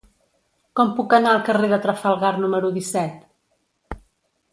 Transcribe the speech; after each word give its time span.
Com 0.77 0.93
puc 0.99 1.11
anar 1.17 1.33
al 1.33 1.41
carrer 1.49 1.69
de 1.73 1.79
Trafalgar 1.83 2.31
número 2.39 2.73
disset? 2.79 4.01